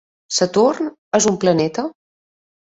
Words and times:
Saturn 0.37 0.89
és 1.19 1.27
un 1.33 1.37
planeta. 1.45 1.85